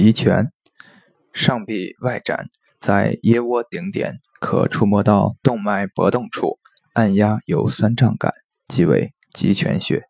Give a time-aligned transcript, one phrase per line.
[0.00, 0.50] 极泉
[1.34, 2.48] 上臂外展
[2.80, 6.58] 在腋窝顶点可触摸到动脉搏动处
[6.94, 8.32] 按压有酸胀感
[8.66, 10.09] 即为极泉穴。